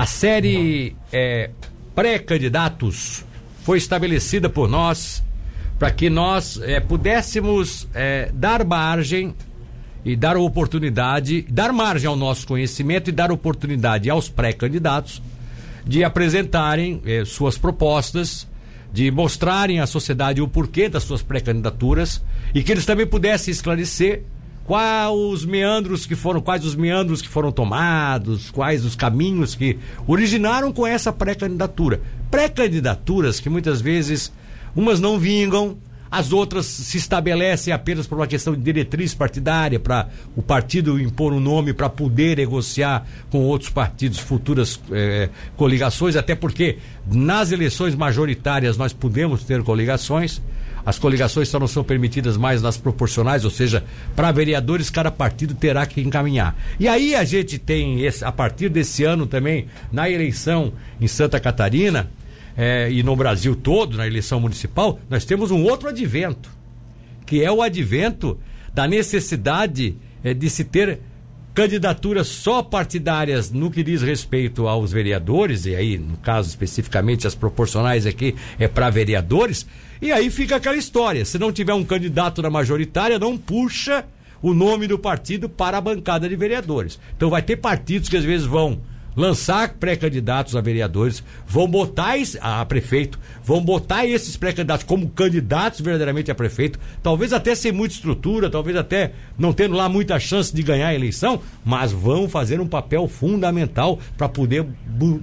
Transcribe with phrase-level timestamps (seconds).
[0.00, 1.50] A série é,
[1.94, 3.22] pré-candidatos
[3.62, 5.22] foi estabelecida por nós
[5.78, 9.34] para que nós é, pudéssemos é, dar margem
[10.02, 15.20] e dar oportunidade, dar margem ao nosso conhecimento e dar oportunidade aos pré-candidatos
[15.84, 18.48] de apresentarem eh, suas propostas,
[18.90, 22.24] de mostrarem à sociedade o porquê das suas pré-candidaturas
[22.54, 24.22] e que eles também pudessem esclarecer
[24.70, 29.76] quais os meandros que foram, quais os meandros que foram tomados, quais os caminhos que
[30.06, 32.00] originaram com essa pré-candidatura.
[32.30, 34.32] Pré-candidaturas que muitas vezes
[34.76, 35.76] umas não vingam,
[36.08, 41.32] as outras se estabelecem apenas por uma questão de diretriz partidária, para o partido impor
[41.32, 46.78] um nome para poder negociar com outros partidos futuras eh, coligações, até porque
[47.10, 50.40] nas eleições majoritárias nós podemos ter coligações.
[50.84, 53.84] As coligações só não são permitidas mais nas proporcionais, ou seja,
[54.16, 56.56] para vereadores cada partido terá que encaminhar.
[56.78, 61.38] E aí a gente tem, esse, a partir desse ano também, na eleição em Santa
[61.38, 62.10] Catarina,
[62.56, 66.50] é, e no Brasil todo, na eleição municipal, nós temos um outro advento,
[67.24, 68.38] que é o advento
[68.74, 71.00] da necessidade é, de se ter
[71.54, 77.34] candidaturas só partidárias no que diz respeito aos vereadores, e aí, no caso especificamente, as
[77.34, 79.66] proporcionais aqui é para vereadores,
[80.00, 84.04] e aí fica aquela história: se não tiver um candidato na majoritária, não puxa
[84.42, 86.98] o nome do partido para a bancada de vereadores.
[87.16, 88.80] Então vai ter partidos que às vezes vão
[89.16, 96.30] lançar pré-candidatos a vereadores, vão botar a prefeito, vão botar esses pré-candidatos como candidatos verdadeiramente
[96.30, 100.62] a prefeito, talvez até sem muita estrutura, talvez até não tendo lá muita chance de
[100.62, 104.66] ganhar a eleição, mas vão fazer um papel fundamental para poder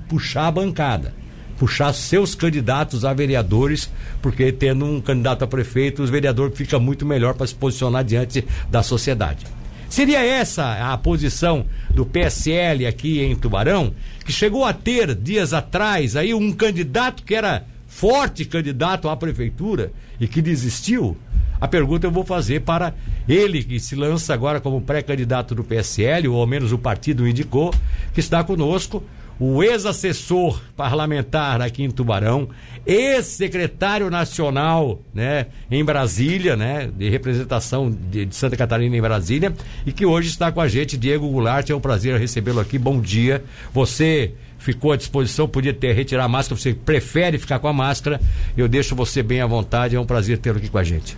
[0.07, 1.13] puxar a bancada.
[1.57, 3.91] Puxar seus candidatos a vereadores,
[4.22, 8.45] porque tendo um candidato a prefeito, os vereadores fica muito melhor para se posicionar diante
[8.69, 9.56] da sociedade.
[9.98, 16.16] Seria essa a posição do PSL aqui em Tubarão, que chegou a ter dias atrás
[16.16, 21.18] aí um candidato que era forte candidato à prefeitura e que desistiu?
[21.59, 22.94] A pergunta eu vou fazer para
[23.28, 27.74] ele que se lança agora como pré-candidato do PSL, ou ao menos o partido indicou,
[28.13, 29.03] que está conosco,
[29.40, 32.50] o ex-assessor parlamentar aqui em Tubarão,
[32.86, 39.53] ex-secretário nacional, né, em Brasília, né, de representação de, de, Santa Catarina em Brasília,
[39.86, 42.78] e que hoje está com a gente, Diego Goulart, é um prazer recebê-lo aqui.
[42.78, 43.44] Bom dia.
[43.74, 48.19] Você ficou à disposição, podia ter retirar a máscara, você prefere ficar com a máscara.
[48.56, 51.18] Eu deixo você bem à vontade, é um prazer tê-lo aqui com a gente.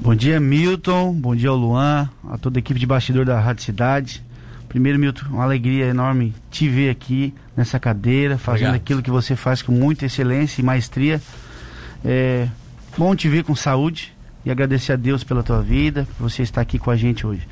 [0.00, 1.14] Bom dia, Milton.
[1.14, 4.22] Bom dia ao Luan, a toda a equipe de bastidor da Rádio Cidade.
[4.74, 8.82] Primeiro, Milton, uma alegria enorme te ver aqui nessa cadeira, fazendo Obrigado.
[8.82, 11.22] aquilo que você faz com muita excelência e maestria.
[12.04, 12.48] É
[12.98, 14.12] bom te ver com saúde
[14.44, 17.46] e agradecer a Deus pela tua vida, por você estar aqui com a gente hoje.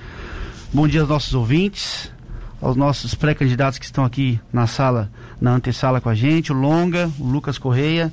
[0.72, 2.12] Bom dia aos nossos ouvintes,
[2.60, 5.09] aos nossos pré-candidatos que estão aqui na sala,
[5.41, 8.12] na antessala com a gente, o Longa, o Lucas Correia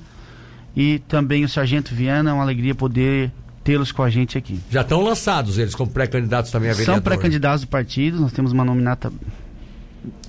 [0.76, 2.30] e também o Sargento Viana.
[2.30, 3.32] É uma alegria poder
[3.70, 4.60] tê-los com a gente aqui.
[4.72, 6.96] Já estão lançados eles como pré-candidatos também a vereador?
[6.96, 9.14] São pré-candidatos do partido, nós temos uma nominata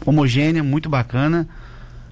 [0.04, 1.48] homogênea, muito bacana.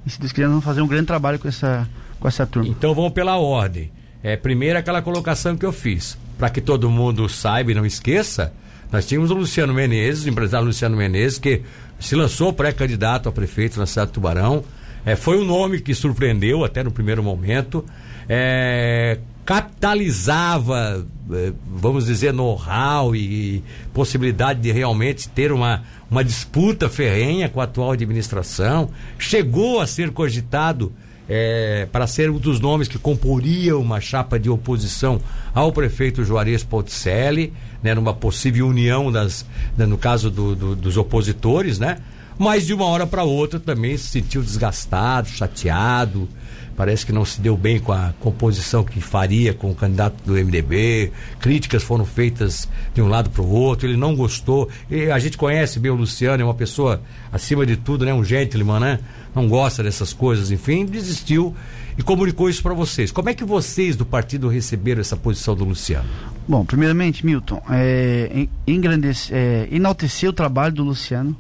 [0.06, 1.87] E se Deus quiser, vamos fazer um grande trabalho com essa,
[2.19, 2.71] com essa turma.
[2.71, 3.93] Então vamos pela ordem.
[4.22, 6.17] É, primeiro aquela colocação que eu fiz.
[6.38, 8.50] Para que todo mundo saiba e não esqueça,
[8.91, 11.61] nós tínhamos o Luciano Menezes, o empresário Luciano Menezes, que
[12.00, 14.65] se lançou pré-candidato a prefeito na cidade de Tubarão.
[15.05, 17.84] É, foi um nome que surpreendeu até no primeiro momento.
[18.27, 19.19] É,
[19.49, 23.65] capitalizava, eh, vamos dizer, know-how e
[23.95, 30.11] possibilidade de realmente ter uma, uma disputa ferrenha com a atual administração, chegou a ser
[30.11, 30.93] cogitado
[31.27, 35.19] é, para ser um dos nomes que comporia uma chapa de oposição
[35.55, 39.47] ao prefeito Juarez Ponticelli, né, numa possível união das,
[39.79, 41.97] né, no caso do, do, dos opositores, né?
[42.39, 46.29] Mas de uma hora para outra também se sentiu desgastado, chateado,
[46.78, 50.34] parece que não se deu bem com a composição que faria com o candidato do
[50.34, 54.69] MDB, críticas foram feitas de um lado para o outro, ele não gostou.
[54.88, 57.03] E a gente conhece bem o Luciano, é uma pessoa,
[57.33, 59.00] acima de tudo, né, um gentleman, né?
[59.34, 61.53] Não gosta dessas coisas, enfim, desistiu
[61.99, 63.11] e comunicou isso para vocês.
[63.11, 66.08] Como é que vocês do partido receberam essa posição do Luciano?
[66.47, 71.37] Bom, primeiramente, Milton, é, engrandece, é, enaltecer o trabalho do Luciano,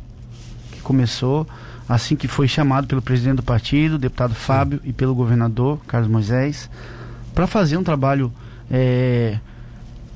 [0.72, 1.46] que começou
[1.88, 6.68] assim que foi chamado pelo presidente do partido, deputado Fábio, e pelo governador Carlos Moisés,
[7.34, 8.32] para fazer um trabalho
[8.70, 9.38] é,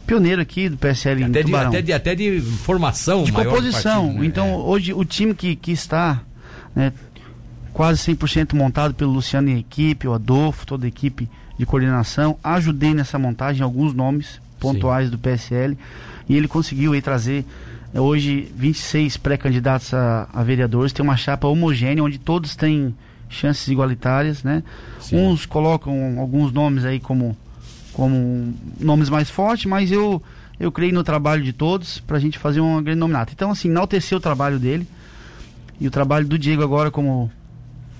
[0.06, 1.70] pioneiro aqui do PSL até em Tubarão.
[1.70, 4.02] De, até, de, até de formação, de composição.
[4.02, 4.26] Partido, né?
[4.26, 4.56] Então, é.
[4.56, 6.20] hoje o time que, que está
[6.74, 6.92] né,
[7.72, 11.28] quase 100% montado pelo Luciano e equipe, o Adolfo, toda a equipe
[11.58, 15.12] de coordenação, ajudei nessa montagem alguns nomes pontuais Sim.
[15.12, 15.78] do PSL
[16.28, 17.44] e ele conseguiu aí trazer
[17.94, 22.94] Hoje, 26 pré-candidatos a, a vereadores, tem uma chapa homogênea onde todos têm
[23.28, 24.62] chances igualitárias, né?
[25.00, 25.16] Sim.
[25.16, 27.36] Uns colocam alguns nomes aí como,
[27.92, 30.22] como nomes mais fortes, mas eu,
[30.58, 33.32] eu creio no trabalho de todos para a gente fazer uma grande nominata.
[33.34, 34.86] Então, assim, enaltecer o trabalho dele
[35.80, 37.30] e o trabalho do Diego agora como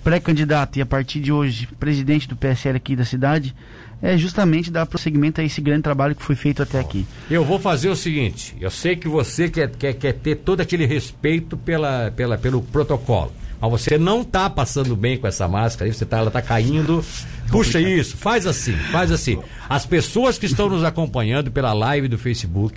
[0.03, 3.55] pré-candidato e a partir de hoje presidente do PSL aqui da cidade
[4.03, 7.07] é justamente dar prosseguimento a esse grande trabalho que foi feito até aqui.
[7.31, 10.85] Eu vou fazer o seguinte, eu sei que você quer, quer, quer ter todo aquele
[10.85, 16.05] respeito pela, pela, pelo protocolo, mas você não está passando bem com essa máscara, você
[16.05, 17.05] tá, ela está caindo.
[17.49, 19.39] Puxa isso, faz assim, faz assim.
[19.69, 22.77] As pessoas que estão nos acompanhando pela live do Facebook,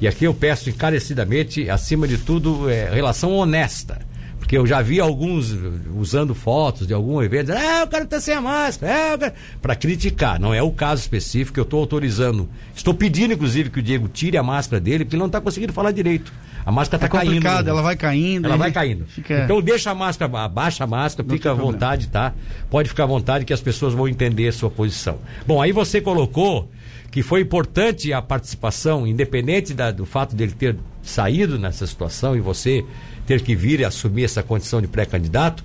[0.00, 4.07] e aqui eu peço encarecidamente, acima de tudo, é, relação honesta
[4.38, 5.54] porque eu já vi alguns
[5.94, 9.74] usando fotos de algum evento, dizendo, ah, o cara tá sem a máscara, é, para
[9.74, 10.40] criticar.
[10.40, 12.48] Não é o caso específico, eu estou autorizando.
[12.74, 15.72] Estou pedindo, inclusive, que o Diego tire a máscara dele, porque ele não está conseguindo
[15.72, 16.32] falar direito.
[16.64, 17.46] A máscara está é caindo.
[17.46, 18.46] Ela vai caindo.
[18.46, 19.06] Ela vai caindo.
[19.06, 19.44] Fica...
[19.44, 22.34] Então deixa a máscara, abaixa a máscara, não fica à vontade, tá?
[22.70, 25.18] Pode ficar à vontade que as pessoas vão entender a sua posição.
[25.46, 26.70] Bom, aí você colocou
[27.10, 32.40] que foi importante a participação, independente da, do fato dele ter saído nessa situação e
[32.40, 32.84] você
[33.28, 35.62] ter que vir e assumir essa condição de pré-candidato,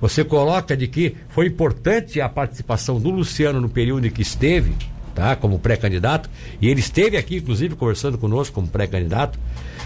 [0.00, 4.72] você coloca de que foi importante a participação do Luciano no período em que esteve,
[5.14, 9.38] tá, como pré-candidato, e ele esteve aqui, inclusive, conversando conosco como pré-candidato,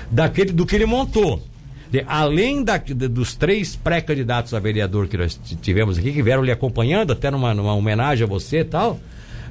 [0.09, 1.43] daquele do que ele montou.
[1.91, 6.45] De, além da, de, dos três pré-candidatos a vereador que nós tivemos aqui, que vieram
[6.45, 9.01] lhe acompanhando, até numa, numa homenagem a você e tal,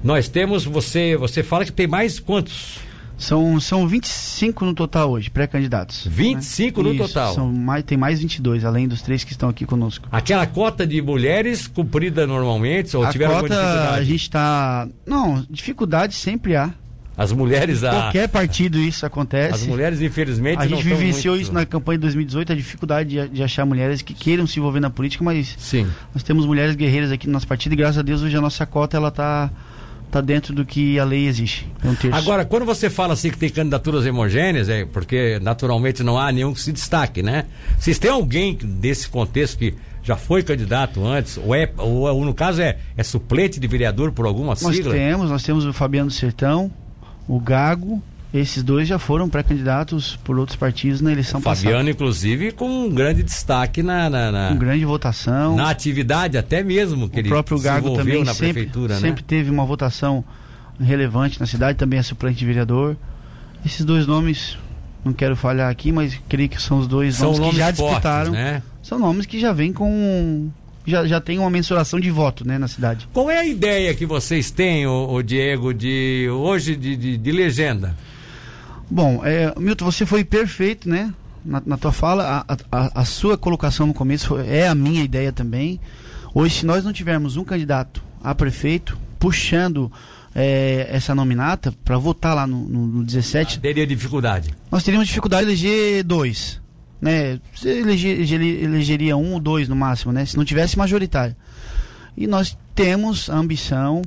[0.01, 2.79] nós temos, você, você fala que tem mais quantos?
[3.17, 6.07] São, são 25 no total hoje, pré-candidatos.
[6.09, 6.89] 25 né?
[6.89, 7.33] no Isso, total?
[7.33, 10.07] São mais, tem mais 22, além dos três que estão aqui conosco.
[10.11, 12.95] Aquela cota de mulheres cumprida normalmente?
[12.95, 13.99] Ou a tiveram cota, dificuldade?
[13.99, 14.87] A gente está.
[15.05, 16.73] Não, dificuldade sempre há.
[17.17, 17.81] As mulheres.
[17.81, 19.53] Em qualquer partido isso acontece.
[19.53, 20.61] As mulheres, infelizmente.
[20.61, 21.45] A gente vivenciou muito...
[21.45, 24.81] isso na campanha de 2018, a dificuldade de, de, achar mulheres que queiram se envolver
[24.81, 25.87] na política, mas Sim.
[26.13, 28.65] nós temos mulheres guerreiras aqui no nosso partido e graças a Deus hoje a nossa
[28.65, 29.49] cota ela está
[30.07, 31.67] está dentro do que a lei exige.
[31.83, 36.17] É um Agora, quando você fala assim que tem candidaturas homogêneas, é porque naturalmente não
[36.17, 37.45] há nenhum que se destaque, né?
[37.79, 42.61] Vocês têm alguém desse contexto que já foi candidato antes, ou, é, ou, no caso
[42.61, 44.93] é, é suplente de vereador por alguma sigla?
[44.93, 46.71] Nós temos, nós temos o Fabiano Sertão,
[47.27, 48.01] o Gago,
[48.33, 51.67] esses dois já foram pré-candidatos por outros partidos na eleição passada.
[51.67, 55.55] Fabiano, inclusive, com um grande destaque na, na, na, Com grande votação.
[55.55, 59.25] Na atividade, até mesmo que o ele próprio Gago também na sempre, prefeitura, sempre né?
[59.27, 60.23] teve uma votação
[60.79, 62.97] relevante na cidade, também é suplente de vereador.
[63.65, 64.57] Esses dois nomes,
[65.03, 67.73] não quero falhar aqui, mas creio que são os dois são nomes, nomes que já
[67.73, 68.31] fortes, disputaram.
[68.31, 68.63] Né?
[68.83, 70.51] São nomes que já vêm com
[70.85, 73.07] já, já tem uma mensuração de voto né, na cidade.
[73.11, 77.31] Qual é a ideia que vocês têm, o, o Diego, de hoje de, de, de
[77.31, 77.95] legenda?
[78.89, 81.13] Bom, é, Milton, você foi perfeito, né?
[81.43, 85.03] Na, na tua fala, a, a, a, sua colocação no começo foi, é a minha
[85.03, 85.79] ideia também.
[86.33, 89.91] Hoje, se nós não tivermos um candidato a prefeito puxando
[90.33, 93.57] é, essa nominata para votar lá no, no, no 17.
[93.57, 94.53] Ah, teria dificuldade.
[94.71, 96.61] Nós teríamos dificuldade de eleger dois.
[96.99, 97.39] Né?
[97.55, 100.25] Você eleger, elegeria um ou dois no máximo, né?
[100.25, 101.35] Se não tivesse majoritário.
[102.17, 104.01] E nós temos a ambição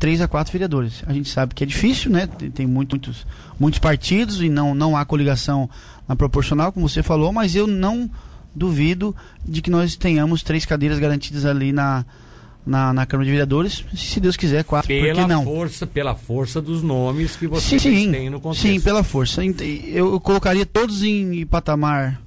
[0.00, 1.04] três a quatro vereadores.
[1.06, 2.26] A gente sabe que é difícil, né?
[2.26, 3.26] Tem, tem muito, muitos,
[3.58, 5.70] muitos partidos e não, não há coligação
[6.08, 8.10] na proporcional, como você falou, mas eu não
[8.52, 9.14] duvido
[9.46, 12.04] de que nós tenhamos três cadeiras garantidas ali na,
[12.66, 15.44] na, na Câmara de Vereadores, se Deus quiser, quatro, pela não?
[15.44, 18.62] Força, pela força dos nomes que vocês sim, têm no contexto.
[18.62, 19.44] Sim, pela força.
[19.44, 22.20] Eu, eu colocaria todos em, em patamar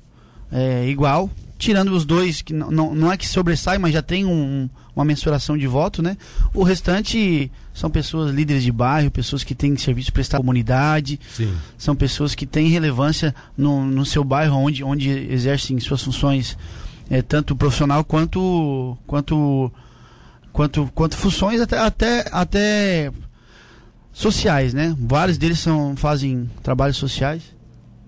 [0.52, 1.30] é, igual,
[1.64, 5.58] tirando os dois que não, não, é que sobressai, mas já tem um, uma mensuração
[5.58, 6.18] de voto, né?
[6.54, 11.54] O restante são pessoas líderes de bairro, pessoas que têm serviço prestado à comunidade, Sim.
[11.78, 16.58] são pessoas que têm relevância no, no seu bairro, onde, onde exercem suas funções,
[17.10, 19.72] é, tanto profissional quanto quanto
[20.52, 23.12] quanto, quanto funções até, até, até
[24.12, 24.96] sociais, né?
[25.00, 27.42] Vários deles são, fazem trabalhos sociais.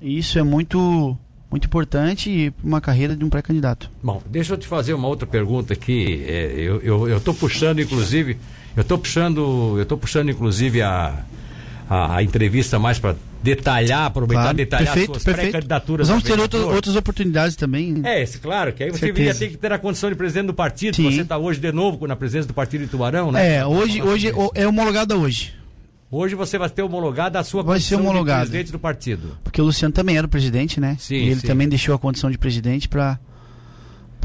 [0.01, 1.17] E isso é muito
[1.55, 3.89] muito importante para uma carreira de um pré-candidato.
[4.03, 6.23] Bom, deixa eu te fazer uma outra pergunta aqui.
[6.27, 8.37] É, eu, tô puxando, inclusive,
[8.75, 11.23] eu tô puxando, eu tô puxando, inclusive, a,
[11.89, 16.07] a, a entrevista mais para detalhar, aproveitar, claro, detalhar perfeito, suas pré-candidaturas.
[16.09, 18.01] Vamos ter outro, outras oportunidades também.
[18.03, 20.53] É, esse, claro, que aí você viria ter que ter a condição de presidente do
[20.53, 20.95] partido.
[20.95, 21.09] Sim.
[21.09, 23.57] Você está hoje de novo na presença do partido de Tubarão, né?
[23.57, 25.53] É, hoje, hoje é homologada hoje.
[26.11, 28.45] Hoje você vai ter homologada a sua vai condição ser homologado.
[28.45, 29.37] de presidente do partido.
[29.43, 30.95] Porque o Luciano também era o presidente, né?
[30.99, 31.47] Sim, e ele sim.
[31.47, 33.19] também deixou a condição de presidente para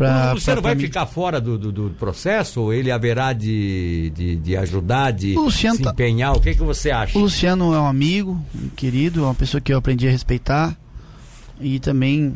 [0.01, 2.63] Pra, o Luciano vai ficar fora do, do, do, processo?
[2.63, 6.35] Ou ele haverá de, de, de ajudar, de se tá- empenhar?
[6.35, 7.19] O que, que você acha?
[7.19, 10.75] O Luciano é um amigo, um querido, é uma pessoa que eu aprendi a respeitar.
[11.61, 12.33] E também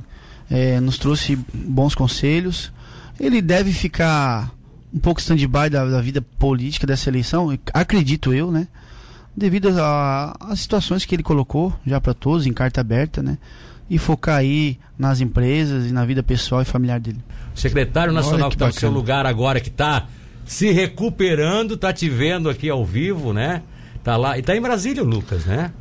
[0.50, 2.70] é, nos trouxe bons conselhos.
[3.18, 4.52] Ele deve ficar
[4.92, 8.68] um pouco stand-by da, da, vida política dessa eleição, acredito eu, né?
[9.36, 9.68] Devido
[10.40, 13.36] às situações que ele colocou já para todos, em carta aberta, né?
[13.90, 17.18] E focar aí nas empresas e na vida pessoal e familiar dele.
[17.54, 20.06] O secretário nacional que está no seu lugar agora, que está
[20.44, 23.62] se recuperando, está te vendo aqui ao vivo, né?
[24.02, 24.38] Tá lá.
[24.38, 25.72] E tá em Brasília Lucas, né?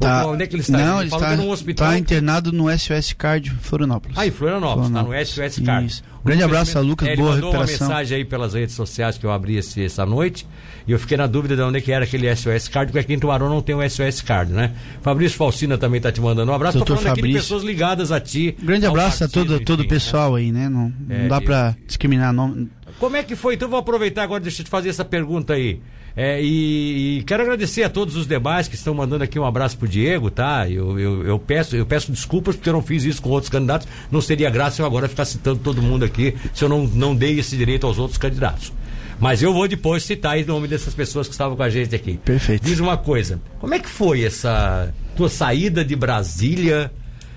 [0.00, 0.26] Tá.
[0.26, 0.78] Onde é que ele está?
[0.78, 1.88] Não, ele, está, no hospital.
[1.88, 4.16] Tá internado no SOS Card Florianópolis.
[4.18, 5.28] Ah, em Florianópolis, Florianópolis.
[5.28, 5.86] está no SOS Card.
[5.86, 6.02] Isso.
[6.22, 7.86] Um grande abraço a Lucas, é, boa ele mandou recuperação.
[7.86, 10.46] uma mensagem aí pelas redes sociais que eu abri esse, essa noite
[10.86, 13.14] e eu fiquei na dúvida de onde é que era aquele SOS Card, porque aqui
[13.14, 14.72] em Tubarão não tem o SOS Card, né?
[15.02, 16.78] Fabrício Falsina também está te mandando um abraço.
[16.78, 17.38] Doutor Tô falando Fabrício.
[17.38, 18.56] aqui de pessoas ligadas a ti.
[18.62, 20.40] Grande abraço partido, a todo, enfim, todo o pessoal né?
[20.40, 20.68] aí, né?
[20.68, 22.70] Não, é, não dá para discriminar nome.
[22.98, 23.54] Como é que foi?
[23.54, 25.80] Então vou aproveitar agora, deixa eu te fazer essa pergunta aí.
[26.16, 29.78] É, e, e, quero agradecer a todos os demais que estão mandando aqui um abraço
[29.78, 30.68] pro Diego, tá?
[30.68, 33.86] Eu, eu, eu, peço, eu peço desculpas porque eu não fiz isso com outros candidatos.
[34.10, 37.38] Não seria graça eu agora ficar citando todo mundo aqui se eu não, não dei
[37.38, 38.72] esse direito aos outros candidatos.
[39.20, 42.18] Mas eu vou depois citar em nome dessas pessoas que estavam com a gente aqui.
[42.24, 42.64] Perfeito.
[42.64, 46.90] Diz uma coisa, como é que foi essa tua saída de Brasília?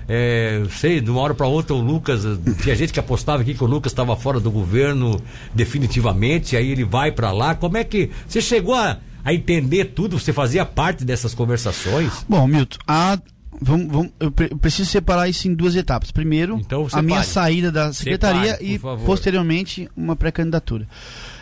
[0.07, 2.24] É, sei, de uma hora para outra o Lucas,
[2.62, 5.22] tinha gente que apostava aqui que o Lucas estava fora do governo
[5.53, 7.55] definitivamente, aí ele vai para lá.
[7.55, 10.19] Como é que você chegou a, a entender tudo?
[10.19, 12.25] Você fazia parte dessas conversações?
[12.27, 13.17] Bom, Milton, a,
[13.62, 16.12] Vamos, vamos, eu, preciso separar isso em duas etapas.
[16.12, 20.88] Primeiro, então, a minha saída da secretaria separe, e posteriormente uma pré-candidatura.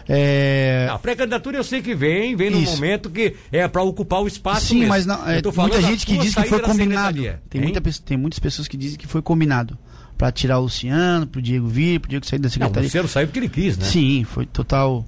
[0.08, 0.88] É...
[0.89, 4.67] A pré-candidatura eu sei que vem, vem num momento que é para ocupar o espaço.
[4.67, 4.89] Sim, mesmo.
[4.89, 7.22] mas não, é, muita gente que diz que foi combinado.
[7.50, 9.77] Tem, muita, tem muitas pessoas que dizem que foi combinado
[10.17, 12.75] para tirar o Luciano, pro Diego vir, pro Diego sair da secretaria.
[12.75, 13.86] Não, o Luciano saiu porque ele quis, né?
[13.86, 15.05] Sim, foi total.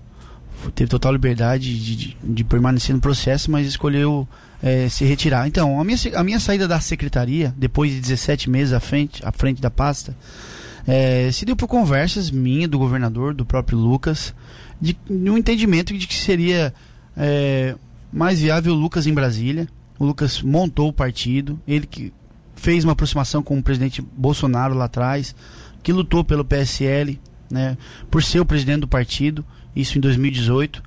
[0.74, 4.28] Teve total liberdade de, de, de, permanecer no processo, mas escolheu
[4.62, 5.46] é, se retirar.
[5.46, 9.32] Então, a minha, a minha saída da secretaria, depois de 17 meses à frente, à
[9.32, 10.16] frente da pasta,
[10.88, 14.34] é, se deu por conversas minha, do governador, do próprio Lucas,
[14.84, 16.74] de, de um entendimento de que seria
[17.16, 17.74] é,
[18.12, 19.66] mais viável o Lucas em Brasília.
[19.98, 22.12] O Lucas montou o partido, ele que
[22.54, 25.34] fez uma aproximação com o presidente Bolsonaro lá atrás,
[25.82, 27.18] que lutou pelo PSL,
[27.50, 27.78] né,
[28.12, 30.84] por ser o presidente do partido, isso em 2018,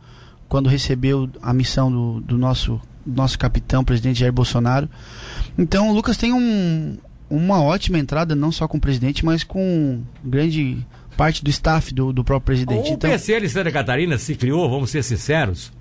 [0.47, 4.91] quando recebeu a missão do, do nosso, nosso capitão, presidente Jair Bolsonaro.
[5.57, 6.99] Então o Lucas tem um,
[7.31, 10.85] uma ótima entrada, não só com o presidente, mas com grande
[11.17, 12.91] parte do staff do, do próprio presidente.
[12.91, 13.11] O então...
[13.11, 15.73] PSL Santa Catarina se criou, vamos ser sinceros,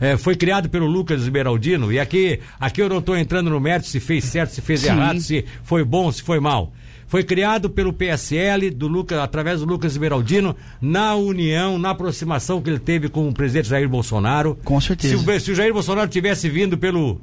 [0.00, 3.88] é, foi criado pelo Lucas Esmeraldino, e aqui, aqui eu não estou entrando no mérito
[3.88, 4.88] se fez certo, se fez Sim.
[4.88, 6.72] errado, se foi bom, se foi mal.
[7.08, 12.68] Foi criado pelo PSL, do Lucas, através do Lucas Esmeraldino, na união, na aproximação que
[12.68, 14.58] ele teve com o presidente Jair Bolsonaro.
[14.64, 15.16] Com certeza.
[15.16, 17.20] Se, se o Jair Bolsonaro tivesse vindo pelo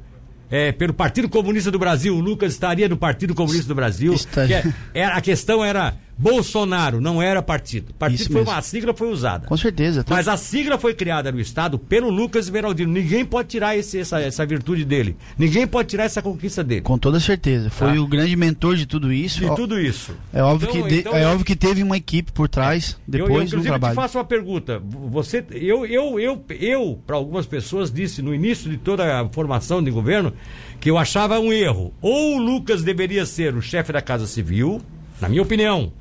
[0.50, 4.14] é, pelo Partido Comunista do Brasil, o Lucas estaria no Partido Comunista do Brasil.
[4.32, 7.92] Que é, era, a questão era Bolsonaro, não era partido.
[7.94, 9.46] Partido foi uma a sigla foi usada.
[9.46, 10.04] Com certeza.
[10.04, 10.14] Tá?
[10.14, 12.92] Mas a sigla foi criada no Estado pelo Lucas Veraldino.
[12.92, 15.16] Ninguém pode tirar esse, essa, essa virtude dele.
[15.36, 16.82] Ninguém pode tirar essa conquista dele.
[16.82, 17.68] Com toda certeza.
[17.68, 18.00] Foi tá?
[18.00, 19.40] o grande mentor de tudo isso.
[19.40, 20.14] De tudo isso.
[20.32, 23.10] É óbvio, então, que, de, então, é óbvio que teve uma equipe por trás é.
[23.10, 23.92] depois eu, eu, do trabalho.
[23.92, 24.80] Eu te faço uma pergunta.
[25.10, 29.82] Você, eu, eu, eu, eu para algumas pessoas, disse no início de toda a formação
[29.82, 30.32] de governo
[30.80, 31.92] que eu achava um erro.
[32.00, 34.80] Ou o Lucas deveria ser o chefe da Casa Civil,
[35.20, 35.92] na minha opinião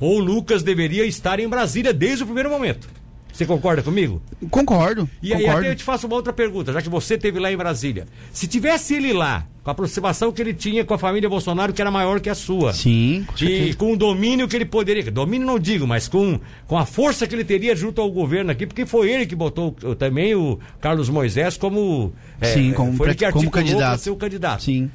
[0.00, 2.88] ou o Lucas deveria estar em Brasília desde o primeiro momento.
[3.32, 4.20] Você concorda comigo?
[4.50, 5.08] Concordo.
[5.22, 7.56] E aí até eu te faço uma outra pergunta, já que você esteve lá em
[7.56, 8.06] Brasília.
[8.32, 11.80] Se tivesse ele lá, com a aproximação que ele tinha com a família Bolsonaro, que
[11.80, 12.72] era maior que a sua.
[12.72, 15.10] Sim, com E com o domínio que ele poderia.
[15.10, 18.66] Domínio não digo, mas com, com a força que ele teria junto ao governo aqui,
[18.66, 22.12] porque foi ele que botou também o Carlos Moisés como.
[22.40, 24.00] É, Sim, como, foi ele que como candidato.
[24.00, 24.62] ser o candidato.
[24.64, 24.90] Sim.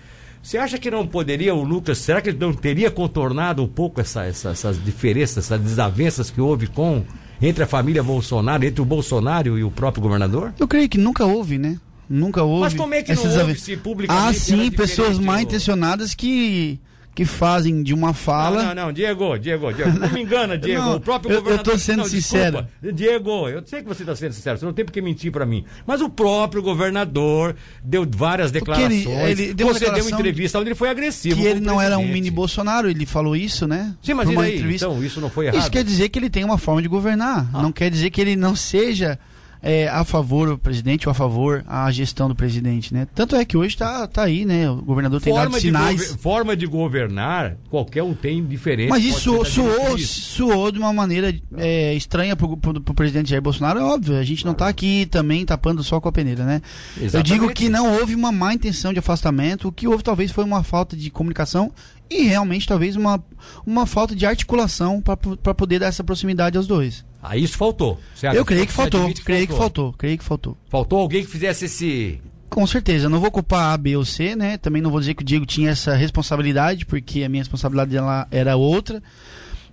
[0.46, 4.00] Você acha que não poderia o Lucas, será que ele não teria contornado um pouco
[4.00, 7.04] essa, essa, essas diferenças, essas desavenças que houve com
[7.42, 10.54] entre a família Bolsonaro, entre o Bolsonaro e o próprio governador?
[10.60, 11.80] Eu creio que nunca houve, né?
[12.08, 12.62] Nunca houve.
[12.62, 14.30] Mas como é que não houve se publicamente?
[14.30, 16.80] Ah, sim, pessoas mal intencionadas que
[17.16, 18.62] que fazem de uma fala.
[18.62, 19.98] Não, não, não, Diego, Diego, Diego.
[19.98, 20.82] Não me engana, Diego.
[20.82, 21.74] não, o próprio eu, governador.
[21.74, 22.68] Eu tô sendo não, sincero.
[22.82, 22.94] Desculpa.
[22.94, 25.46] Diego, eu sei que você está sendo sincero, você não tem por que mentir para
[25.46, 25.64] mim.
[25.88, 29.06] Mas o próprio governador deu várias declarações.
[29.06, 31.42] Ele, ele deu você deu uma entrevista onde ele foi agressivo.
[31.42, 33.96] Que ele não era um mini Bolsonaro, ele falou isso, né?
[34.02, 35.62] Sim, mas aí, então isso não foi errado.
[35.62, 37.50] Isso quer dizer que ele tem uma forma de governar.
[37.54, 37.62] Ah.
[37.62, 39.18] Não quer dizer que ele não seja
[39.66, 43.08] é, a favor do presidente ou a favor a gestão do presidente, né?
[43.16, 44.70] Tanto é que hoje está tá aí, né?
[44.70, 46.12] O governador tem forma dado sinais.
[46.12, 48.90] De forma de governar, qualquer um tem diferente.
[48.90, 53.84] Mas isso soou, soou de uma maneira é, estranha para o presidente Jair Bolsonaro, é
[53.84, 54.20] óbvio.
[54.20, 56.62] A gente não está aqui também tapando só com a peneira, né?
[56.96, 57.16] Exatamente.
[57.16, 60.44] Eu digo que não houve uma má intenção de afastamento, o que houve talvez foi
[60.44, 61.72] uma falta de comunicação
[62.08, 63.24] e realmente talvez uma,
[63.66, 67.04] uma falta de articulação para poder dar essa proximidade aos dois.
[67.30, 68.00] Ah, isso faltou.
[68.16, 68.36] Certo?
[68.36, 69.56] Eu creio que faltou, que creio faltou.
[69.56, 70.58] que faltou, creio que faltou.
[70.70, 74.58] Faltou alguém que fizesse esse com certeza, não vou culpar A, B ou C, né?
[74.58, 77.94] Também não vou dizer que o Diego tinha essa responsabilidade, porque a minha responsabilidade
[78.32, 79.04] era outra.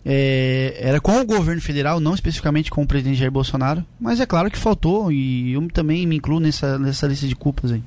[0.04, 4.26] É, era com o governo federal, não especificamente com o presidente Jair Bolsonaro, mas é
[4.26, 7.82] claro que faltou e eu também me incluo nessa, nessa lista de culpas aí.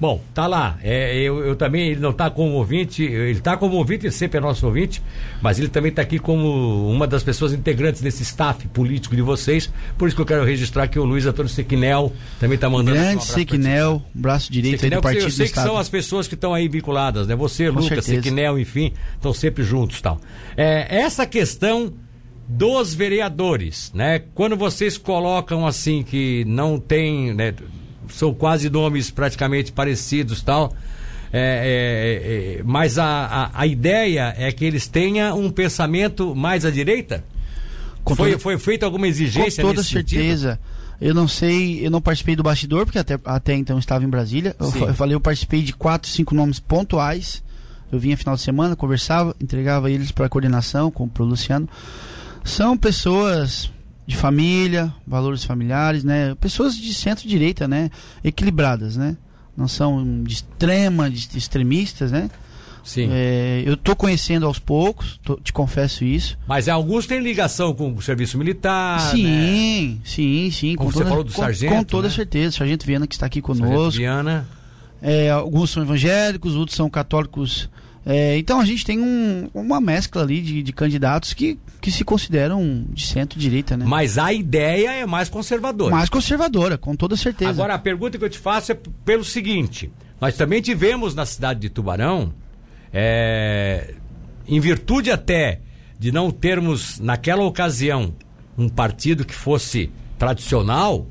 [0.00, 0.76] Bom, tá lá.
[0.82, 4.38] É, eu, eu, também, ele não tá como ouvinte, ele tá como ouvinte, ele sempre
[4.38, 5.00] é nosso ouvinte,
[5.40, 9.72] mas ele também tá aqui como uma das pessoas integrantes desse staff político de vocês.
[9.96, 13.16] Por isso que eu quero registrar que o Luiz Antônio Sequinel também tá mandando Grande
[13.16, 16.34] um Sequinel, braço direito Sequinel, aí do partido Eu sei que são as pessoas que
[16.34, 17.36] estão aí vinculadas, né?
[17.36, 18.22] Você, Com Lucas, certeza.
[18.22, 20.20] Sequinel, enfim, estão sempre juntos tal.
[20.56, 21.92] É, essa questão
[22.48, 24.22] dos vereadores, né?
[24.34, 27.54] Quando vocês colocam assim que não tem, né?
[28.08, 30.72] São quase nomes praticamente parecidos tal.
[31.32, 36.64] É, é, é, mas a, a, a, ideia é que eles tenham um pensamento mais
[36.64, 37.24] à direita?
[38.06, 40.52] foi, toda, foi feita alguma exigência Com toda certeza.
[40.52, 40.74] Sentido?
[41.00, 44.54] Eu não sei, eu não participei do bastidor, porque até, até então estava em Brasília.
[44.60, 47.42] Eu, eu, falei, eu participei de quatro, cinco nomes pontuais.
[47.90, 51.68] Eu vinha final de semana, conversava, entregava eles para a coordenação, com o Luciano.
[52.44, 53.70] São pessoas
[54.06, 56.34] de família, valores familiares, né?
[56.40, 57.90] Pessoas de centro-direita, né?
[58.22, 59.16] Equilibradas, né?
[59.56, 62.28] Não são de extrema, de extremistas, né?
[62.84, 63.08] Sim.
[63.10, 66.36] É, eu estou conhecendo aos poucos, tô, te confesso isso.
[66.46, 69.00] Mas alguns têm ligação com o serviço militar.
[69.00, 69.98] Sim, né?
[70.04, 70.76] sim, sim.
[70.76, 71.74] Como com você toda, falou do com, sargento.
[71.74, 72.14] Com toda né?
[72.14, 72.58] certeza.
[72.58, 73.74] Sargento Viana que está aqui conosco.
[73.74, 74.46] Sargento Viana.
[75.00, 77.70] É, alguns são evangélicos, outros são católicos
[78.06, 82.04] é, então a gente tem um, uma mescla ali de, de, candidatos que, que se
[82.04, 83.86] consideram de centro-direita, né?
[83.88, 85.94] Mas a ideia é mais conservadora.
[85.94, 87.50] Mais conservadora, com toda certeza.
[87.50, 91.60] Agora a pergunta que eu te faço é pelo seguinte: nós também tivemos na cidade
[91.60, 92.34] de Tubarão,
[92.92, 93.94] é,
[94.46, 95.60] em virtude até
[95.98, 98.14] de não termos naquela ocasião
[98.58, 101.06] um partido que fosse tradicional,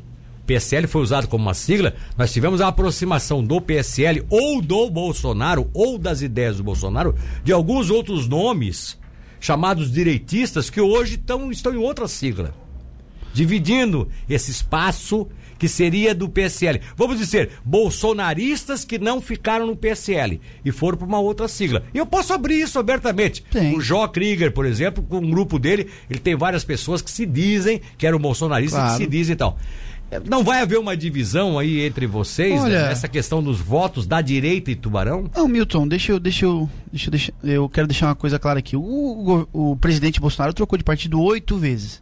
[0.46, 5.70] PSL foi usado como uma sigla, nós tivemos a aproximação do PSL ou do Bolsonaro
[5.74, 8.98] ou das ideias do Bolsonaro de alguns outros nomes
[9.40, 12.54] chamados direitistas que hoje tão, estão em outra sigla.
[13.34, 15.28] Dividindo esse espaço
[15.58, 16.82] que seria do PSL.
[16.96, 21.84] Vamos dizer, bolsonaristas que não ficaram no PSL e foram para uma outra sigla.
[21.94, 23.44] E eu posso abrir isso abertamente.
[23.50, 23.76] Sim.
[23.76, 27.26] O Jó Krieger, por exemplo, com um grupo dele, ele tem várias pessoas que se
[27.26, 28.98] dizem que eram bolsonaristas, claro.
[28.98, 29.58] que se dizem e tal.
[30.20, 34.72] Não vai haver uma divisão aí entre vocês Olha, nessa questão dos votos da direita
[34.72, 35.30] e Tubarão?
[35.36, 38.60] Não, Milton, deixa eu, deixa eu, deixa eu, deixa, eu quero deixar uma coisa clara
[38.60, 38.76] aqui.
[38.76, 42.02] O, o, o presidente Bolsonaro trocou de partido oito vezes.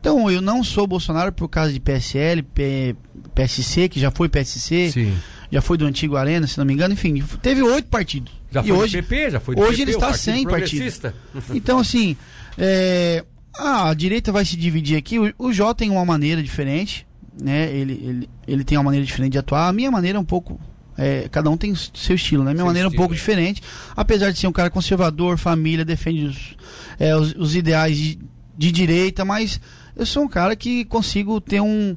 [0.00, 2.96] Então, eu não sou Bolsonaro por causa de PSL, P,
[3.34, 5.14] PSC, que já foi PSC, Sim.
[5.52, 8.32] já foi do antigo Arena, se não me engano, enfim, teve oito partidos.
[8.50, 11.12] Já foi e hoje, do PP, já foi do Hoje PP, ele está sem partido.
[11.54, 12.16] Então, assim,
[12.56, 13.22] é,
[13.58, 15.18] a direita vai se dividir aqui.
[15.18, 17.06] O, o J tem uma maneira diferente,
[17.40, 17.70] né?
[17.72, 19.68] Ele, ele, ele tem uma maneira diferente de atuar.
[19.68, 20.60] A minha maneira é um pouco.
[20.96, 22.50] É, cada um tem seu estilo, né?
[22.50, 23.16] Minha seu maneira é um pouco é.
[23.16, 23.62] diferente.
[23.96, 26.56] Apesar de ser um cara conservador, família, defende os,
[26.98, 28.18] é, os, os, ideais de,
[28.56, 29.60] de direita, mas
[29.96, 31.96] eu sou um cara que consigo ter um,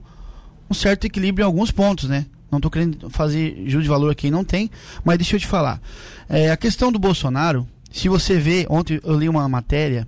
[0.69, 2.25] um certo equilíbrio em alguns pontos, né?
[2.49, 4.69] Não estou querendo fazer juros de valor aqui, não tem.
[5.03, 5.81] Mas deixa eu te falar.
[6.29, 10.07] É, a questão do Bolsonaro, se você vê, ontem eu li uma matéria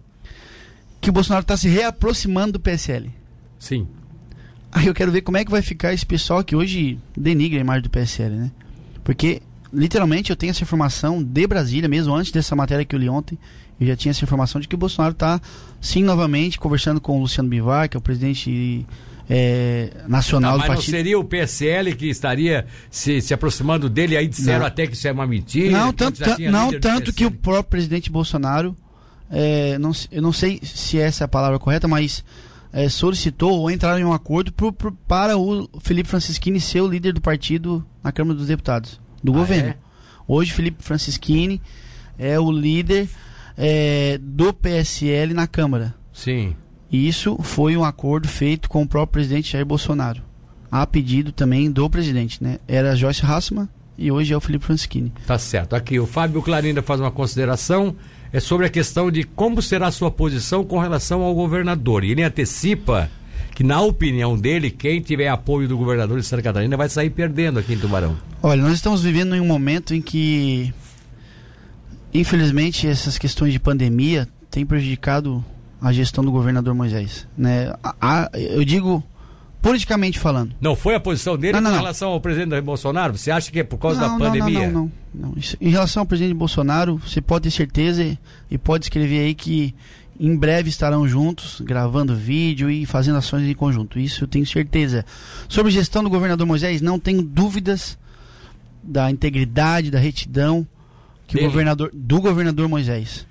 [1.01, 3.11] que o Bolsonaro está se reaproximando do PSL.
[3.59, 3.87] Sim.
[4.75, 7.61] Aí eu quero ver como é que vai ficar esse pessoal que hoje denigra a
[7.61, 8.51] imagem do PSL, né?
[9.05, 13.07] Porque, literalmente, eu tenho essa informação de Brasília, mesmo antes dessa matéria que eu li
[13.07, 13.39] ontem,
[13.79, 15.39] eu já tinha essa informação de que o Bolsonaro está,
[15.79, 18.85] sim, novamente, conversando com o Luciano Bivar, que é o presidente
[19.29, 20.91] é, nacional não, do partido.
[20.91, 24.65] Não seria o PSL que estaria se, se aproximando dele, aí disseram não.
[24.65, 25.71] até que isso é uma mentira.
[25.71, 28.75] Não, tanto, não, tanto que o próprio presidente Bolsonaro,
[29.31, 32.25] é, não, eu não sei se essa é a palavra correta, mas
[32.75, 36.87] é, solicitou ou entraram em um acordo pro, pro, para o Felipe Francischini ser o
[36.87, 39.69] líder do partido na Câmara dos Deputados, do ah, governo.
[39.69, 39.77] É?
[40.27, 41.61] Hoje, Felipe Francischini
[42.19, 43.07] é o líder
[43.57, 45.95] é, do PSL na Câmara.
[46.11, 46.53] Sim.
[46.91, 50.21] Isso foi um acordo feito com o próprio presidente Jair Bolsonaro,
[50.69, 52.59] a pedido também do presidente, né?
[52.67, 55.13] Era Joyce Hassman e hoje é o Felipe Francischini.
[55.25, 55.77] Tá certo.
[55.77, 57.95] Aqui o Fábio Clarinda faz uma consideração
[58.35, 62.03] é sobre a questão de como será a sua posição com relação ao governador.
[62.03, 63.09] E ele antecipa
[63.55, 67.59] que, na opinião dele, quem tiver apoio do governador de Santa Catarina vai sair perdendo
[67.59, 68.17] aqui em Tubarão.
[68.43, 70.73] Olha, nós estamos vivendo em um momento em que,
[72.13, 75.41] infelizmente, essas questões de pandemia têm prejudicado
[75.81, 77.25] a gestão do governador Moisés.
[77.37, 77.73] Né?
[77.81, 79.01] A, a, eu digo
[79.65, 80.53] politicamente falando.
[80.61, 81.77] Não foi a posição dele Não, não, não.
[81.77, 83.17] relação ao presidente Bolsonaro?
[83.17, 84.69] Você acha que é por causa não, da pandemia?
[84.69, 88.15] Não, não, não, em relação ao presidente Bolsonaro, você pode ter certeza
[88.51, 89.73] e, pode escrever aí que
[90.19, 93.97] em breve estarão juntos, gravando vídeo e fazendo ações em conjunto.
[93.97, 95.03] Isso eu tenho certeza.
[95.49, 97.97] Sobre gestão do governador Moisés, não tenho dúvidas
[98.83, 100.65] da integridade, da retidão
[101.25, 103.25] que o governador, do governador Moisés.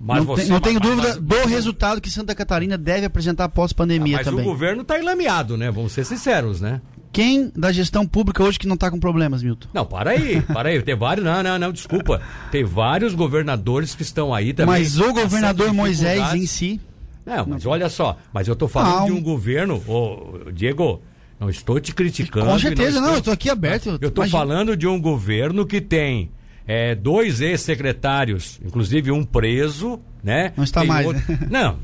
[0.00, 3.04] Mas não, tem- não tenho mas- dúvida mas- do mas- resultado que Santa Catarina deve
[3.06, 4.40] apresentar após pandemia Mas também.
[4.40, 5.70] o governo está enlameado, né?
[5.70, 6.80] Vamos ser sinceros, né?
[7.10, 9.68] Quem da gestão pública hoje que não está com problemas, Milton?
[9.72, 10.80] Não, para aí, para aí.
[10.82, 11.24] Tem vários.
[11.24, 12.20] Não, não, não, desculpa.
[12.52, 14.74] Tem vários governadores que estão aí também.
[14.80, 16.80] Mas o governador Moisés em si,
[17.26, 18.16] Não, mas olha só.
[18.32, 19.82] Mas eu tô falando Ah, de um- governo.
[19.86, 21.02] Ô, Diego,
[21.40, 22.46] não estou te criticando.
[22.46, 23.98] com certeza, não, estou- eu tô aqui aberto.
[24.00, 24.28] Eu imagina.
[24.38, 26.30] falando de um governo que tem
[26.68, 30.52] é, dois ex-secretários, inclusive um preso, né?
[30.56, 31.38] Não está Tem mais, outro- né?
[31.50, 31.78] Não.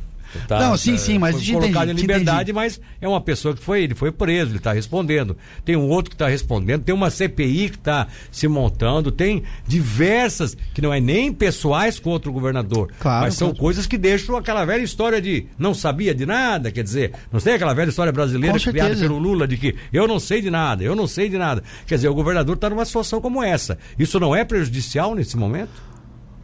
[0.47, 3.62] Tá, Não, sim, sim, mas foi colocado entendi, em liberdade, mas é uma pessoa que
[3.62, 5.37] foi, ele foi preso, ele está respondendo.
[5.64, 10.57] Tem um outro que está respondendo, tem uma CPI que está se montando, tem diversas
[10.73, 13.61] que não é nem pessoais contra o governador, Claro, mas são claro.
[13.61, 17.55] coisas que deixam aquela velha história de não sabia de nada, quer dizer, não tem
[17.55, 20.94] aquela velha história brasileira criada pelo Lula de que eu não sei de nada, eu
[20.94, 21.62] não sei de nada.
[21.87, 23.79] Quer dizer, o governador está numa situação como essa.
[23.99, 25.70] Isso não é prejudicial nesse momento?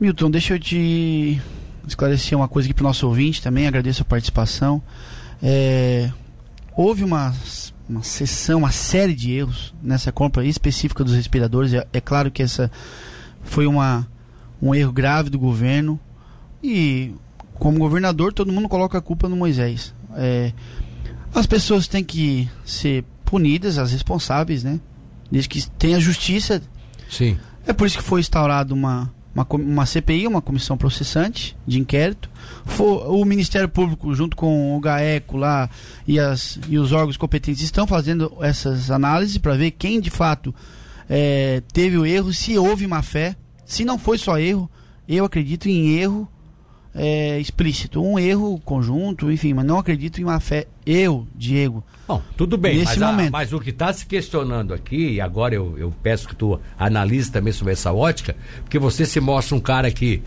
[0.01, 1.41] Milton, deixa eu te
[1.87, 4.83] esclarecer uma coisa aqui para o nosso ouvinte também, agradeço a participação.
[5.43, 6.11] É,
[6.77, 7.35] houve uma,
[7.89, 11.73] uma sessão, uma série de erros nessa compra específica dos respiradores.
[11.73, 12.71] É, é claro que essa
[13.43, 14.07] foi uma,
[14.61, 15.99] um erro grave do governo
[16.63, 17.13] e,
[17.55, 19.95] como governador, todo mundo coloca a culpa no Moisés.
[20.17, 20.53] É,
[21.35, 24.81] as pessoas têm que ser punidas, as responsáveis, né?
[25.31, 26.61] Desde que tenha justiça
[27.09, 27.39] Sim.
[27.67, 32.29] é por isso que foi instaurada uma, uma, uma CPI, uma comissão processante de inquérito.
[32.67, 35.69] Fo- o Ministério Público, junto com o GAECO lá
[36.07, 40.55] e, as, e os órgãos competentes, estão fazendo essas análises para ver quem de fato
[41.09, 43.37] eh, teve o erro, se houve má fé.
[43.65, 44.69] Se não foi só erro,
[45.09, 46.29] eu acredito em erro
[46.95, 48.03] eh, explícito.
[48.03, 50.67] Um erro conjunto, enfim, mas não acredito em má fé.
[50.85, 51.85] Eu, Diego.
[52.09, 53.31] Bom, tudo bem, Nesse mas, a- momento.
[53.33, 57.31] mas o que está se questionando aqui, e agora eu, eu peço que tu analise
[57.31, 60.23] também sobre essa ótica, porque você se mostra um cara que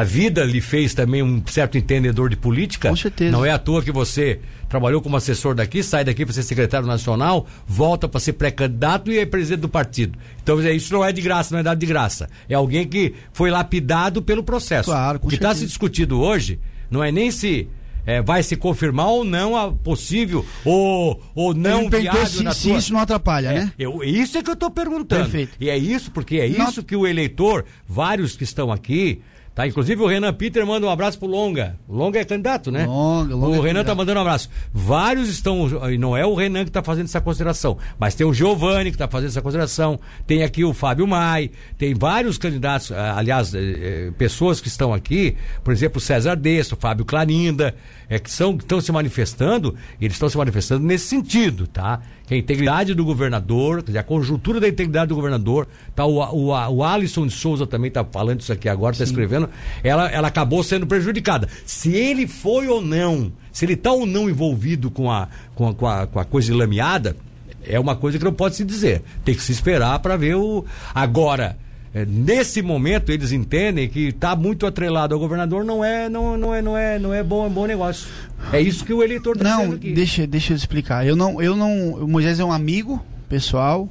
[0.00, 2.90] a vida lhe fez também um certo entendedor de política.
[2.90, 3.30] Com certeza.
[3.30, 6.86] Não é à toa que você trabalhou como assessor daqui, sai daqui para ser secretário
[6.86, 10.18] nacional, volta para ser pré-candidato e é presidente do partido.
[10.42, 12.28] Então é, isso não é de graça, não é dado de graça.
[12.48, 14.90] É alguém que foi lapidado pelo processo.
[14.90, 15.68] Claro, com o que está se certeza.
[15.68, 16.58] discutido hoje
[16.90, 17.68] não é nem se
[18.04, 22.68] é, vai se confirmar ou não a possível ou, ou não viável se, na se
[22.68, 23.72] tua- isso não atrapalha, É, né?
[23.78, 25.22] eu, isso é que eu estou perguntando.
[25.22, 25.52] Perfeito.
[25.58, 29.20] E é isso, porque é Não- isso que o eleitor, vários que estão aqui,
[29.56, 29.66] tá?
[29.66, 31.78] Inclusive o Renan Peter manda um abraço pro Longa.
[31.88, 32.84] O Longa é candidato, né?
[32.84, 33.86] Longa, Longa o é Renan candidato.
[33.86, 34.50] tá mandando um abraço.
[34.72, 38.34] Vários estão, e não é o Renan que está fazendo essa consideração, mas tem o
[38.34, 43.16] Giovanni que está fazendo essa consideração, tem aqui o Fábio Mai, tem vários candidatos, ah,
[43.16, 47.74] aliás, eh, eh, pessoas que estão aqui, por exemplo, o César Desto, o Fábio Clarinda,
[48.10, 52.02] é, que são, que estão se manifestando, e eles estão se manifestando nesse sentido, tá?
[52.26, 56.04] Que a integridade do governador, quer dizer, a conjuntura da integridade do governador, tá?
[56.04, 59.48] O, o, o Alisson de Souza também está falando isso aqui agora, está escrevendo,
[59.84, 61.48] ela, ela acabou sendo prejudicada.
[61.64, 65.74] Se ele foi ou não, se ele está ou não envolvido com a, com a,
[65.74, 67.16] com a, com a coisa lameada,
[67.62, 69.02] é uma coisa que não pode se dizer.
[69.24, 70.64] Tem que se esperar para ver o.
[70.94, 71.56] Agora,
[71.96, 76.54] é, nesse momento, eles entendem que está muito atrelado ao governador, não é, não, não
[76.54, 78.06] é, não é, não é bom, bom negócio.
[78.52, 79.94] É isso que o eleitor está Não, aqui.
[79.94, 81.06] deixa, deixa eu explicar.
[81.06, 81.94] Eu não, eu não.
[81.94, 83.88] O Moisés é um amigo pessoal,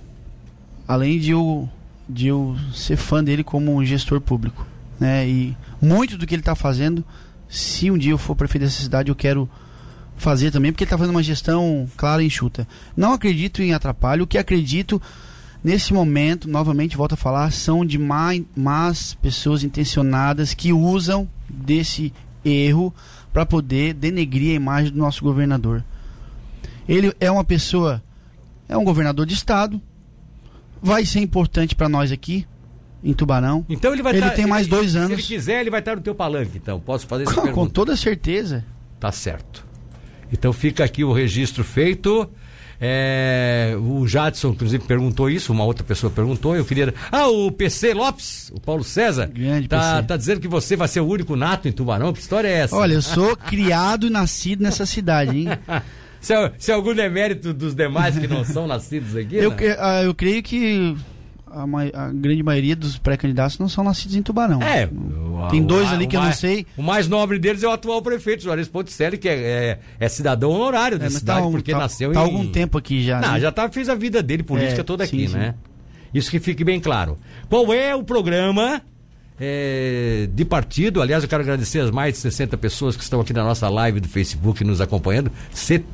[0.88, 1.68] além de eu,
[2.08, 4.68] de eu ser fã dele como um gestor público.
[5.00, 5.28] Né?
[5.28, 7.04] E muito do que ele está fazendo,
[7.50, 9.50] se um dia eu for prefeito dessa cidade, eu quero
[10.16, 12.68] fazer também, porque ele está fazendo uma gestão clara e enxuta.
[12.96, 15.02] Não acredito em atrapalho, o que acredito
[15.66, 22.14] nesse momento, novamente volto a falar, são de má, más pessoas intencionadas que usam desse
[22.44, 22.94] erro
[23.34, 25.84] para poder denegrir a imagem do nosso governador.
[26.88, 28.04] Ele é uma pessoa,
[28.70, 29.82] é um governador de estado,
[30.82, 32.46] vai ser importante para nós aqui
[33.04, 33.66] em Tubarão.
[33.68, 35.12] Então ele vai Ele tá- tem mais dois Se anos.
[35.12, 36.80] ele quiser, ele vai estar no teu palanque, então.
[36.80, 37.74] Posso fazer essa Com, com pergunta?
[37.74, 38.64] toda certeza.
[39.00, 39.66] Tá certo.
[40.32, 42.30] Então fica aqui o registro feito.
[42.80, 46.56] É, o Jadson, inclusive, perguntou isso, uma outra pessoa perguntou.
[46.56, 46.94] Eu queria.
[47.12, 49.28] Ah, o PC Lopes, o Paulo César.
[49.34, 50.08] Grande tá, PC.
[50.08, 52.12] tá dizendo que você vai ser o único nato em Tubarão.
[52.14, 52.76] Que história é essa?
[52.76, 55.48] Olha, eu sou criado e nascido nessa cidade, hein?
[56.20, 59.36] se, é, se é algum demérito dos demais que não são nascidos aqui?
[59.36, 59.56] Eu, né?
[59.56, 60.96] cre- ah, eu creio que
[61.48, 61.64] a,
[62.08, 64.62] a grande maioria dos pré-candidatos não são nascidos em Tubarão.
[64.62, 64.90] É.
[65.50, 66.66] Tem dois ali que eu não sei.
[66.78, 70.52] O mais nobre deles é o atual prefeito, Juarez Ponticelli, que é, é, é cidadão
[70.52, 72.22] honorário da é, cidade, tá um, porque tá, nasceu tá em...
[72.22, 73.20] há algum tempo aqui já.
[73.20, 73.40] Não, né?
[73.40, 75.56] já tá, fez a vida dele política é, toda aqui, sim, né?
[76.14, 77.18] Isso que fique bem claro.
[77.50, 78.82] Qual é o programa
[79.40, 81.02] é, de partido.
[81.02, 84.00] Aliás, eu quero agradecer as mais de 60 pessoas que estão aqui na nossa live
[84.00, 85.32] do Facebook nos acompanhando.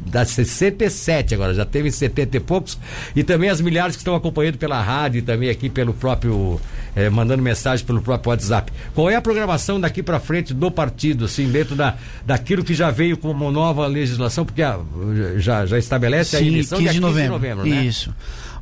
[0.06, 2.78] Das 67 agora, já teve 70 e poucos.
[3.16, 6.60] E também as milhares que estão acompanhando pela rádio e também aqui pelo próprio.
[6.94, 8.70] É, mandando mensagem pelo próprio WhatsApp.
[8.94, 12.92] Qual é a programação daqui para frente do partido, assim, dentro da, daquilo que já
[12.92, 14.78] veio como nova legislação, porque a,
[15.38, 17.40] já, já estabelece Sim, a eleição 15 de novembro.
[17.40, 17.86] 15 de novembro né?
[17.86, 18.14] Isso.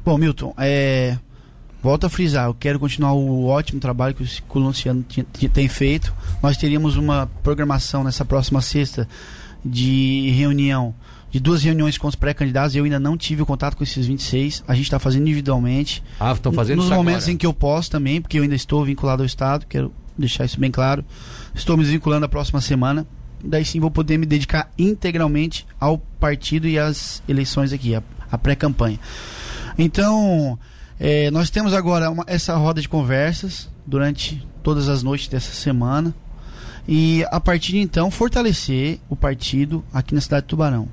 [0.05, 1.17] Bom, Milton, é
[1.81, 5.05] Volto a frisar, eu quero continuar o ótimo trabalho que o Luciano
[5.53, 6.13] tem feito.
[6.43, 9.07] Nós teríamos uma programação nessa próxima sexta
[9.63, 10.93] de reunião,
[11.31, 12.75] de duas reuniões com os pré-candidatos.
[12.75, 14.63] Eu ainda não tive o contato com esses 26.
[14.67, 16.03] A gente está fazendo individualmente.
[16.19, 17.33] Ah, estão fazendo Nos momentos agora.
[17.33, 20.59] em que eu posso também, porque eu ainda estou vinculado ao Estado, quero deixar isso
[20.59, 21.05] bem claro.
[21.55, 23.07] Estou me vinculando a próxima semana.
[23.41, 28.37] Daí sim vou poder me dedicar integralmente ao partido e às eleições aqui, a, a
[28.37, 28.99] pré-campanha.
[29.77, 30.59] Então,
[30.99, 36.13] é, nós temos agora uma, essa roda de conversas durante todas as noites dessa semana.
[36.87, 40.89] E a partir de então fortalecer o partido aqui na cidade de Tubarão.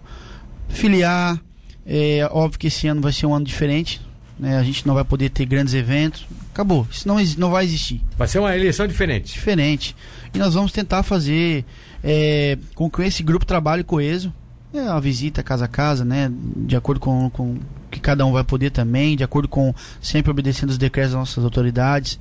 [0.69, 1.41] Filiar,
[1.85, 4.01] é óbvio que esse ano vai ser um ano diferente.
[4.39, 4.59] Né?
[4.59, 6.27] A gente não vai poder ter grandes eventos.
[6.53, 6.87] Acabou.
[6.91, 8.03] Isso não, não vai existir.
[8.17, 9.33] Vai ser uma eleição diferente.
[9.33, 9.97] Diferente.
[10.35, 11.65] E nós vamos tentar fazer
[12.05, 14.33] é, com que esse grupo trabalhe coeso.
[14.75, 16.31] É, a visita casa a casa, né?
[16.31, 17.57] De acordo com, com
[17.91, 21.45] que cada um vai poder também, de acordo com sempre obedecendo os decretos das nossas
[21.45, 22.19] autoridades.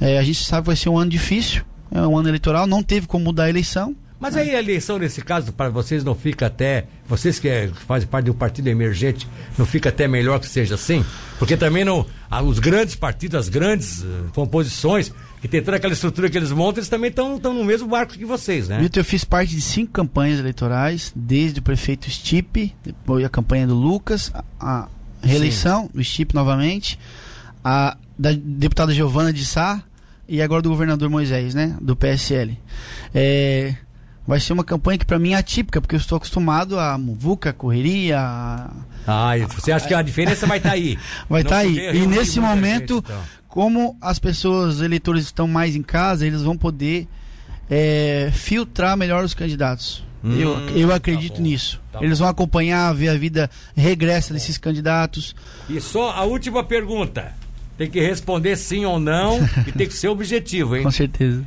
[0.00, 2.82] É, a gente sabe que vai ser um ano difícil, é um ano eleitoral, não
[2.82, 3.94] teve como mudar a eleição.
[4.24, 8.08] Mas aí a eleição nesse caso para vocês não fica até, vocês que é, fazem
[8.08, 11.04] parte do partido emergente, não fica até melhor que seja assim?
[11.38, 12.06] Porque também não,
[12.42, 16.78] os grandes partidos, as grandes uh, composições, que tem toda aquela estrutura que eles montam,
[16.78, 18.78] eles também estão no mesmo barco que vocês, né?
[18.78, 23.66] Vitor, eu fiz parte de cinco campanhas eleitorais, desde o prefeito Stipe, depois a campanha
[23.66, 24.88] do Lucas, a,
[25.22, 26.98] reeleição do Stipe novamente,
[27.62, 29.82] a da deputada Giovana de Sá
[30.26, 31.76] e agora do governador Moisés, né?
[31.78, 32.58] Do PSL.
[33.14, 33.74] É,
[34.26, 37.52] vai ser uma campanha que para mim é atípica, porque eu estou acostumado a muvuca,
[37.52, 38.18] correria.
[39.06, 40.98] Ah, você acha que a diferença vai estar tá aí?
[41.28, 41.96] Vai estar tá aí.
[41.96, 46.42] E nesse momento, gente, então como as pessoas, os eleitores estão mais em casa, eles
[46.42, 47.06] vão poder
[47.70, 50.02] é, filtrar melhor os candidatos.
[50.24, 51.80] Hum, eu, eu tá acredito tá nisso.
[52.00, 55.36] Eles vão acompanhar, ver a vida regressa tá desses candidatos.
[55.70, 57.32] E só a última pergunta.
[57.78, 60.82] Tem que responder sim ou não e tem que ser objetivo, hein?
[60.82, 61.44] Com certeza.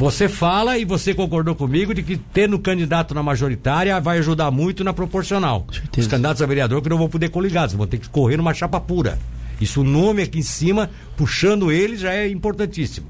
[0.00, 4.82] Você fala e você concordou comigo de que tendo candidato na majoritária vai ajudar muito
[4.82, 5.66] na proporcional.
[5.94, 8.80] Os candidatos a vereador que não vão poder coligados, vão ter que correr numa chapa
[8.80, 9.18] pura.
[9.60, 13.08] Isso o nome aqui em cima, puxando ele, já é importantíssimo.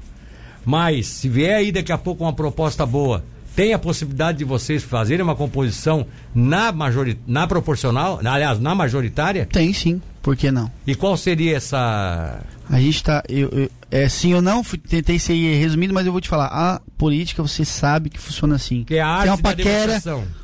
[0.65, 3.23] Mas, se vier aí daqui a pouco uma proposta boa,
[3.55, 7.19] tem a possibilidade de vocês fazerem uma composição na, majori...
[7.27, 9.45] na proporcional, aliás, na majoritária?
[9.45, 10.71] Tem sim, por que não?
[10.85, 12.41] E qual seria essa.
[12.69, 13.23] A gente está.
[13.27, 16.45] Eu, eu, é, sim ou não, tentei ser resumido, mas eu vou te falar.
[16.45, 18.83] A política você sabe que funciona assim.
[18.83, 20.01] Que é a arte Tem uma paquera,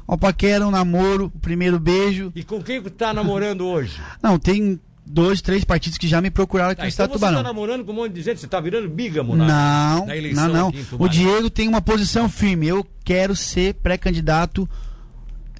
[0.08, 2.32] uma paquera, um namoro, o primeiro beijo.
[2.36, 3.98] E com quem está namorando hoje?
[4.22, 7.20] Não, tem dois, três partidos que já me procuraram aqui tá, no estado então do
[7.20, 7.38] Tubarão.
[7.38, 8.39] Você tá namorando com um monte de gente?
[8.39, 10.74] Você tá virando bígamo na, não, Não, não.
[11.00, 12.67] O Diego tem uma posição firme.
[12.67, 14.70] Eu quero ser pré-candidato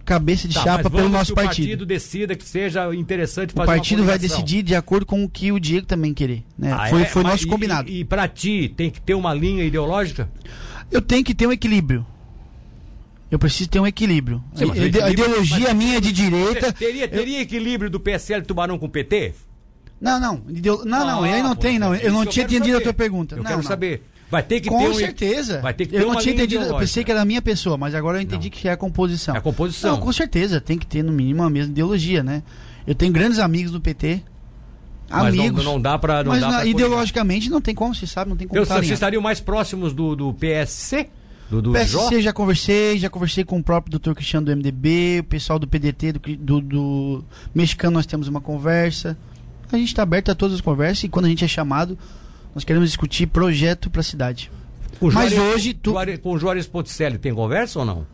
[0.08, 1.66] cabeça de tá, chapa pelo nosso partido.
[1.66, 5.30] O partido decida que seja interessante fazer O partido vai decidir de acordo com o
[5.30, 6.44] que o Diego também querer.
[6.58, 6.72] Né?
[6.72, 7.06] Ah, foi é?
[7.06, 7.90] foi nosso e, combinado.
[7.90, 10.30] E, e para ti, tem que ter uma linha ideológica?
[10.90, 12.06] Eu tenho que ter um equilíbrio.
[13.30, 14.44] Eu preciso ter um equilíbrio.
[14.56, 16.72] Sim, a, a ideologia minha é de direita.
[16.72, 17.42] Teria, teria eu...
[17.42, 19.34] equilíbrio do PSL Tubarão com o PT?
[20.00, 20.42] Não, não.
[20.48, 21.94] Deu, não, não, ah, aí não pô, tem, não.
[21.94, 22.78] Eu não tinha entendido saber.
[22.78, 23.36] a tua pergunta.
[23.36, 23.68] Eu não, quero não.
[23.68, 24.04] saber.
[24.30, 24.94] Vai ter que Com ter um...
[24.94, 25.62] certeza.
[25.62, 27.78] Vai ter que ter eu não tinha entendido, eu pensei que era a minha pessoa,
[27.78, 28.58] mas agora eu entendi não.
[28.58, 29.36] que é a composição.
[29.36, 29.92] É a composição.
[29.92, 32.44] Não, com certeza, tem que ter no mínimo a mesma ideologia, né?
[32.86, 34.22] Eu tenho grandes amigos do PT.
[35.10, 35.64] Mas amigos.
[35.64, 38.48] Não, não dá para Mas dá na, ideologicamente não tem como, você sabe, não tem
[38.48, 38.66] como.
[38.66, 41.10] Vocês estariam mais próximos do, do PSC?
[41.50, 42.22] Do, do PSC Jó?
[42.22, 46.14] já conversei, já conversei com o próprio doutor Cristiano do MDB, o pessoal do PDT,
[46.14, 49.18] do, do, do mexicano nós temos uma conversa.
[49.72, 51.98] A gente está aberto a todas as conversas e quando a gente é chamado,
[52.54, 54.52] nós queremos discutir projeto para a cidade.
[55.00, 55.94] Com mas Juarez, hoje tu...
[56.22, 58.06] com o Juarez Ponticelli tem conversa ou não?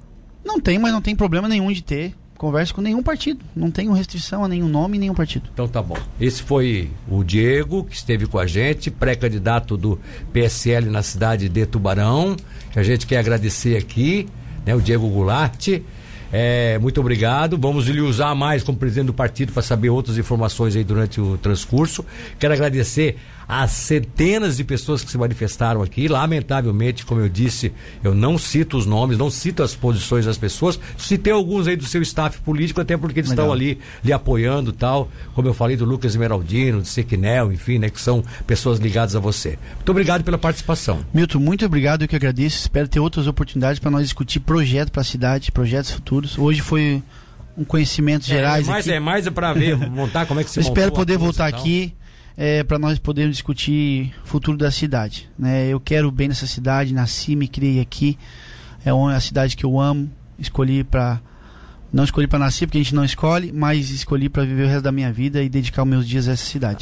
[0.43, 3.39] Não tem, mas não tem problema nenhum de ter conversa com nenhum partido.
[3.55, 5.49] Não tenho restrição a nenhum nome, nenhum partido.
[5.53, 5.95] Então tá bom.
[6.19, 9.97] Esse foi o Diego, que esteve com a gente, pré-candidato do
[10.33, 12.35] PSL na cidade de Tubarão,
[12.73, 14.27] que a gente quer agradecer aqui,
[14.65, 15.69] né, o Diego Goulart.
[16.33, 17.57] É, muito obrigado.
[17.57, 21.37] Vamos lhe usar mais como presidente do partido para saber outras informações aí durante o
[21.37, 22.05] transcurso.
[22.37, 23.15] Quero agradecer
[23.61, 26.07] as centenas de pessoas que se manifestaram aqui.
[26.07, 27.71] Lamentavelmente, como eu disse,
[28.03, 30.79] eu não cito os nomes, não cito as posições das pessoas.
[30.97, 33.45] Citei alguns aí do seu staff político, até porque eles Legal.
[33.45, 35.07] estão ali lhe apoiando tal.
[35.35, 37.91] Como eu falei do Lucas Emeraldino, do Sequinel, enfim, né?
[37.91, 39.59] Que são pessoas ligadas a você.
[39.75, 41.05] Muito obrigado pela participação.
[41.13, 42.57] Milton, muito obrigado, eu que agradeço.
[42.57, 46.39] Espero ter outras oportunidades para nós discutir projetos para a cidade, projetos futuros.
[46.39, 47.03] Hoje foi
[47.55, 48.67] um conhecimento é, gerais.
[48.67, 51.93] É mais, é mais para ver, montar como é que se Espero poder voltar aqui
[52.37, 55.29] é, para nós podermos discutir o futuro da cidade.
[55.37, 55.67] Né?
[55.67, 58.17] Eu quero bem nessa cidade, nasci, me criei aqui.
[58.85, 60.11] É a cidade que eu amo.
[60.37, 61.21] Escolhi para
[61.91, 64.81] não escolhi para nascer porque a gente não escolhe, mas escolhi para viver o resto
[64.81, 66.81] da minha vida e dedicar os meus dias a essa cidade.